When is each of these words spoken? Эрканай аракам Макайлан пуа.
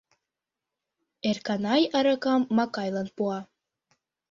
Эрканай 1.29 1.83
аракам 1.97 2.41
Макайлан 2.57 3.07
пуа. 3.15 3.39